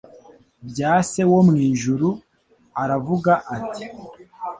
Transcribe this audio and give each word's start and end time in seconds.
bya 0.69 0.91
Se 1.09 1.21
wo 1.31 1.39
mu 1.47 1.55
ijuru. 1.69 2.09
Aravuga 2.81 3.31
ati,” 3.57 3.83